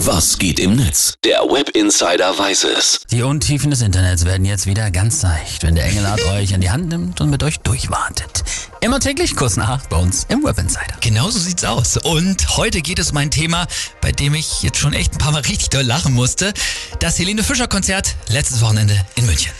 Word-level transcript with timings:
Was 0.00 0.38
geht 0.38 0.60
im 0.60 0.76
Netz? 0.76 1.14
Der 1.24 1.40
Web 1.40 1.70
Insider 1.70 2.38
weiß 2.38 2.64
es. 2.64 3.00
Die 3.10 3.22
Untiefen 3.22 3.70
des 3.70 3.80
Internets 3.80 4.26
werden 4.26 4.44
jetzt 4.44 4.66
wieder 4.66 4.90
ganz 4.90 5.22
leicht, 5.22 5.62
wenn 5.62 5.74
der 5.74 5.86
Engelart 5.86 6.22
euch 6.32 6.54
an 6.54 6.60
die 6.60 6.70
Hand 6.70 6.88
nimmt 6.88 7.22
und 7.22 7.30
mit 7.30 7.42
euch 7.42 7.60
durchwartet. 7.60 8.44
Immer 8.82 9.00
täglich 9.00 9.34
Kurs 9.36 9.56
nach 9.56 9.70
acht 9.70 9.88
bei 9.88 9.96
uns 9.96 10.26
im 10.28 10.44
Web 10.44 10.58
Insider. 10.58 10.96
Genau 11.00 11.30
so 11.30 11.38
sieht's 11.38 11.64
aus. 11.64 11.96
Und 11.96 12.58
heute 12.58 12.82
geht 12.82 12.98
es 12.98 13.12
um 13.12 13.16
ein 13.16 13.30
Thema, 13.30 13.66
bei 14.02 14.12
dem 14.12 14.34
ich 14.34 14.62
jetzt 14.62 14.78
schon 14.78 14.92
echt 14.92 15.14
ein 15.14 15.18
paar 15.18 15.32
Mal 15.32 15.40
richtig 15.42 15.70
doll 15.70 15.84
lachen 15.84 16.12
musste. 16.12 16.52
Das 16.98 17.18
Helene 17.18 17.42
Fischer 17.42 17.66
Konzert 17.66 18.16
letztes 18.28 18.60
Wochenende 18.60 19.02
in 19.14 19.24
München. 19.24 19.52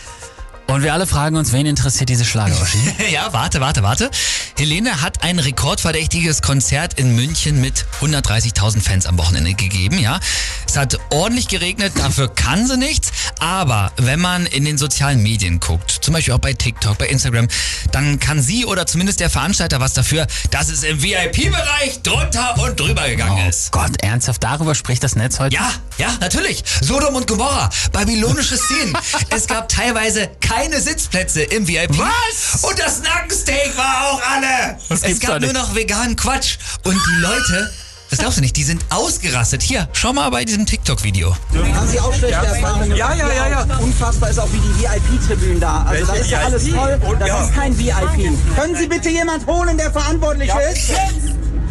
Und 0.67 0.83
wir 0.83 0.93
alle 0.93 1.07
fragen 1.07 1.37
uns, 1.37 1.53
wen 1.53 1.65
interessiert 1.65 2.09
diese 2.09 2.25
Schlager, 2.25 2.61
Oschi? 2.61 2.77
ja, 3.11 3.31
warte, 3.31 3.61
warte, 3.61 3.83
warte. 3.83 4.11
Helene 4.57 5.01
hat 5.01 5.23
ein 5.23 5.39
rekordverdächtiges 5.39 6.41
Konzert 6.41 6.99
in 6.99 7.15
München 7.15 7.61
mit 7.61 7.85
130.000 8.01 8.81
Fans 8.81 9.05
am 9.05 9.17
Wochenende 9.17 9.53
gegeben, 9.53 9.97
ja. 9.97 10.19
Es 10.67 10.75
hat 10.75 10.99
ordentlich 11.09 11.47
geregnet, 11.47 11.93
dafür 11.95 12.27
kann 12.27 12.67
sie 12.67 12.77
nichts. 12.77 13.11
Aber 13.39 13.91
wenn 13.97 14.19
man 14.19 14.45
in 14.45 14.65
den 14.65 14.77
sozialen 14.77 15.21
Medien 15.21 15.59
guckt, 15.59 15.91
zum 16.01 16.13
Beispiel 16.13 16.33
auch 16.33 16.39
bei 16.39 16.53
TikTok, 16.53 16.97
bei 16.97 17.07
Instagram, 17.07 17.47
dann 17.91 18.19
kann 18.19 18.41
sie 18.41 18.65
oder 18.65 18.85
zumindest 18.85 19.19
der 19.19 19.29
Veranstalter 19.29 19.79
was 19.79 19.93
dafür, 19.93 20.27
dass 20.51 20.69
es 20.69 20.83
im 20.83 21.01
VIP-Bereich 21.01 22.01
drunter 22.03 22.55
und 22.59 22.79
drüber 22.79 23.07
gegangen 23.07 23.43
Oh 23.45 23.49
ist. 23.49 23.71
Gott, 23.71 23.91
ernsthaft, 24.01 24.43
darüber 24.43 24.75
spricht 24.75 25.03
das 25.03 25.15
Netz 25.15 25.39
heute? 25.39 25.55
Ja, 25.55 25.71
ja, 25.97 26.15
natürlich. 26.19 26.63
Sodom 26.81 27.15
und 27.15 27.27
Gomorra, 27.27 27.69
babylonische 27.91 28.57
Szenen. 28.57 28.97
es 29.29 29.47
gab 29.47 29.69
teilweise 29.69 30.29
keine 30.41 30.79
Sitzplätze 30.79 31.43
im 31.43 31.67
VIP. 31.67 31.97
Was? 31.97 32.63
Und 32.63 32.79
das 32.79 33.01
Nackensteak 33.01 33.77
war 33.77 34.11
auch 34.11 34.21
alle. 34.21 34.77
Das 34.89 35.03
es 35.03 35.19
gab 35.19 35.41
nur 35.41 35.53
noch 35.53 35.75
veganen 35.75 36.15
Quatsch. 36.15 36.57
Und 36.83 36.93
die 36.95 37.21
Leute, 37.21 37.71
das 38.09 38.19
glaubst 38.19 38.37
du 38.37 38.41
nicht, 38.41 38.55
die 38.55 38.63
sind 38.63 38.83
ausgerastet. 38.89 39.61
Hier, 39.61 39.87
schau 39.93 40.13
mal 40.13 40.29
bei 40.29 40.45
diesem 40.45 40.65
TikTok-Video. 40.65 41.35
Haben 41.73 41.87
Sie 41.87 41.99
auch 41.99 42.13
schlechte 42.13 42.45
Erfahrungen 42.45 42.95
Ja, 42.95 43.13
ja, 43.13 43.27
ja, 43.33 43.49
ja. 43.49 43.77
Unfassbar 43.79 44.29
ist 44.29 44.39
auch 44.39 44.47
wie 44.51 44.59
die 44.59 44.81
VIP-Tribünen 44.81 45.59
da. 45.59 45.83
Also 45.87 46.05
da 46.05 46.13
Welche 46.13 46.23
ist 46.25 46.31
ja 46.31 46.39
alles 46.39 46.69
voll. 46.69 46.99
Und 47.05 47.19
Das 47.19 47.27
ja. 47.27 47.43
ist 47.43 47.53
kein 47.53 47.77
VIP. 47.77 48.55
Können 48.55 48.75
Sie 48.75 48.87
bitte 48.87 49.09
jemand 49.09 49.45
holen, 49.45 49.77
der 49.77 49.91
verantwortlich 49.91 50.49
ist? 50.71 50.91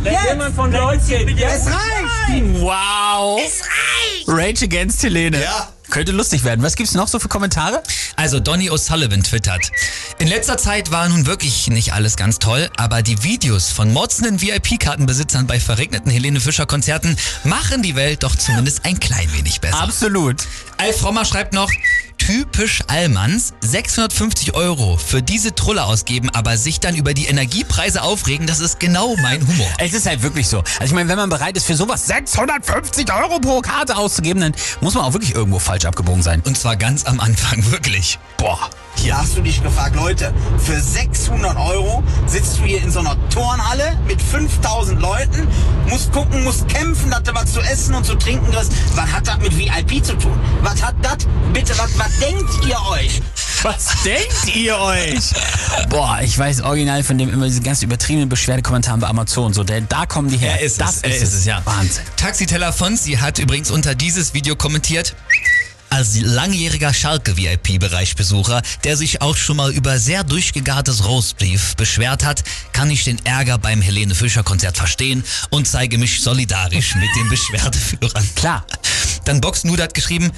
Wenn 0.03 0.15
jemand 0.31 0.55
von 0.55 0.71
Leuten 0.71 1.07
geht, 1.09 1.39
Es 1.41 1.67
reicht! 1.67 2.61
Wow! 2.61 3.41
Es 3.45 3.63
reicht! 3.63 4.29
Rage 4.29 4.65
Against 4.67 5.03
Helene. 5.03 5.43
Ja. 5.43 5.69
Könnte 5.91 6.13
lustig 6.13 6.45
werden. 6.45 6.63
Was 6.63 6.75
gibt's 6.77 6.95
noch 6.95 7.09
so 7.09 7.19
für 7.19 7.29
Kommentare? 7.29 7.83
Also 8.17 8.41
Donny 8.41 8.71
O'Sullivan 8.71 9.23
twittert. 9.23 9.71
In 10.19 10.27
letzter 10.27 10.57
Zeit 10.57 10.91
war 10.91 11.09
nun 11.09 11.27
wirklich 11.27 11.69
nicht 11.69 11.93
alles 11.93 12.17
ganz 12.17 12.39
toll, 12.39 12.71
aber 12.79 13.03
die 13.03 13.23
Videos 13.23 13.71
von 13.71 13.93
motzenden 13.93 14.41
VIP-Kartenbesitzern 14.41 15.47
bei 15.47 15.61
verregneten 15.61 16.11
Helene 16.11 16.41
Fischer 16.41 16.65
Konzerten 16.65 17.17
machen 17.45 17.83
die 17.83 17.95
Welt 17.95 18.23
doch 18.23 18.35
zumindest 18.35 18.87
ein 18.87 18.99
klein 18.99 19.31
wenig 19.35 19.61
besser. 19.61 19.81
Absolut. 19.81 20.47
Alf 20.79 20.99
Frommer 20.99 21.27
schreibt 21.27 21.53
noch, 21.53 21.71
typisch 22.27 22.83
Allmanns, 22.89 23.55
650 23.61 24.57
Euro 24.57 24.97
für 24.97 25.23
diese 25.23 25.55
Trulle 25.55 25.85
ausgeben, 25.85 26.29
aber 26.31 26.57
sich 26.57 26.81
dann 26.81 26.97
über 26.97 27.15
die 27.15 27.27
Energiepreise 27.27 28.03
aufregen, 28.03 28.49
das 28.49 28.59
ist 28.59 28.81
genau 28.81 29.15
mein 29.23 29.47
Humor. 29.47 29.69
Es 29.79 29.95
ist 29.95 30.07
halt 30.07 30.23
wirklich 30.23 30.49
so. 30.49 30.59
Also 30.59 30.87
ich 30.87 30.93
meine, 30.93 31.09
wenn 31.09 31.19
man 31.19 31.31
bereit 31.31 31.57
ist, 31.57 31.67
für 31.67 31.77
sowas 31.77 32.09
650 32.09 33.13
Euro 33.13 33.39
pro 33.39 33.61
Karte 33.61 33.97
auszugeben, 33.97 34.41
dann 34.41 34.57
muss 34.81 34.95
man 34.95 35.05
auch 35.05 35.13
wirklich 35.13 35.37
irgendwo 35.37 35.61
falsch 35.61 35.85
abgebogen 35.85 36.23
sein. 36.23 36.43
Und 36.45 36.59
zwar 36.59 36.75
ganz 36.75 37.05
am 37.05 37.21
Anfang, 37.21 37.65
wirklich. 37.71 38.19
Boah. 38.39 38.71
Hier 38.97 39.17
hast 39.17 39.37
du 39.37 39.43
dich 39.43 39.63
gefragt, 39.63 39.95
Leute, 39.95 40.33
für 40.59 40.81
600 40.81 41.57
Euro 41.59 42.03
sitzt 42.27 42.59
du 42.59 42.65
hier 42.65 42.83
in 42.83 42.91
so 42.91 43.01
einer 43.01 43.17
Turnhalle 43.29 43.97
mit 44.07 44.21
5000 44.21 45.01
Leuten, 45.01 45.47
musst 45.89 46.11
gucken, 46.13 46.43
musst 46.45 46.67
kämpfen, 46.69 47.11
dass 47.11 47.23
du 47.23 47.35
was 47.35 47.53
zu 47.53 47.61
essen 47.61 47.95
und 47.95 48.05
zu 48.05 48.15
trinken 48.15 48.51
kriegst. 48.51 48.73
Was 48.95 49.13
hat 49.13 49.29
das 49.29 49.39
mit 49.39 49.57
VIP 49.57 50.03
zu 50.05 50.15
tun? 50.17 50.37
Was 50.63 50.83
hat 50.83 50.95
das, 51.03 51.19
bitte, 51.53 51.77
was, 51.79 51.97
was 51.99 52.16
denkt 52.21 52.67
ihr 52.67 52.81
euch? 52.91 53.21
Was 53.63 54.03
denkt 54.05 54.55
ihr 54.55 54.79
euch? 54.79 55.33
Boah, 55.89 56.21
ich 56.23 56.39
weiß 56.39 56.63
original 56.63 57.03
von 57.03 57.19
dem 57.19 57.33
immer 57.33 57.47
diese 57.47 57.61
ganz 57.61 57.83
übertriebenen 57.83 58.29
Beschwerdekommentaren 58.29 59.01
bei 59.01 59.09
Amazon. 59.09 59.53
So, 59.53 59.65
denn 59.65 59.89
da 59.89 60.07
kommen 60.07 60.29
die 60.29 60.37
her. 60.37 60.53
Er 60.53 60.61
ist 60.61 60.81
das 60.81 61.01
es, 61.03 61.23
ist 61.23 61.35
es, 61.35 61.45
ja. 61.45 61.63
Wahnsinn. 61.65 62.05
Taxiteller 62.17 62.73
Fonsi 62.73 63.15
hat 63.15 63.39
übrigens 63.39 63.71
unter 63.71 63.95
dieses 63.95 64.35
Video 64.35 64.57
kommentiert. 64.57 65.15
Als 65.89 66.21
langjähriger 66.21 66.93
Schalke-VIP-Bereichsbesucher, 66.93 68.61
der 68.85 68.97
sich 68.97 69.23
auch 69.23 69.37
schon 69.37 69.57
mal 69.57 69.73
über 69.73 69.99
sehr 69.99 70.25
durchgegartes 70.25 71.07
Roastbeef 71.07 71.77
beschwert 71.77 72.25
hat, 72.25 72.43
kann 72.73 72.91
ich 72.91 73.05
den 73.05 73.25
Ärger 73.25 73.57
beim 73.57 73.81
Helene 73.81 74.15
Fischer-Konzert 74.15 74.77
verstehen 74.77 75.25
und 75.51 75.69
zeige 75.69 75.97
mich 75.97 76.21
solidarisch 76.21 76.97
mit 76.97 77.09
den 77.19 77.29
Beschwerdeführern. 77.29 78.29
Klar. 78.35 78.67
Dann 79.25 79.41
Box 79.41 79.65
Nude 79.65 79.85
hat 79.85 79.95
geschrieben, 79.95 80.33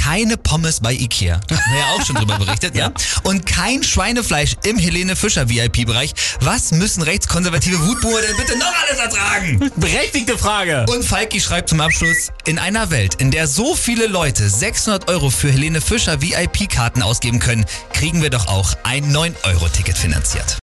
keine 0.00 0.36
Pommes 0.38 0.80
bei 0.80 0.94
Ikea. 0.94 1.34
Haben 1.34 1.72
wir 1.72 1.78
ja 1.78 1.86
auch 1.90 2.04
schon 2.04 2.16
drüber 2.16 2.38
berichtet, 2.38 2.74
ja. 2.76 2.90
Und 3.22 3.44
kein 3.44 3.82
Schweinefleisch 3.82 4.56
im 4.64 4.78
Helene 4.78 5.14
Fischer 5.14 5.48
VIP-Bereich. 5.48 6.14
Was 6.40 6.72
müssen 6.72 7.02
rechtskonservative 7.02 7.78
Wutboomer 7.86 8.22
denn 8.22 8.36
bitte 8.36 8.58
noch 8.58 8.72
alles 8.82 8.98
ertragen? 8.98 9.70
Berechtigte 9.76 10.38
Frage. 10.38 10.86
Und 10.88 11.04
Falki 11.04 11.40
schreibt 11.40 11.68
zum 11.68 11.80
Abschluss, 11.80 12.32
in 12.46 12.58
einer 12.58 12.90
Welt, 12.90 13.16
in 13.16 13.30
der 13.30 13.46
so 13.46 13.74
viele 13.74 14.06
Leute 14.06 14.48
600 14.48 15.10
Euro 15.10 15.28
für 15.28 15.50
Helene 15.50 15.82
Fischer 15.82 16.22
VIP-Karten 16.22 17.02
ausgeben 17.02 17.38
können, 17.38 17.66
kriegen 17.92 18.22
wir 18.22 18.30
doch 18.30 18.46
auch 18.46 18.74
ein 18.84 19.14
9-Euro-Ticket 19.14 19.98
finanziert. 19.98 20.58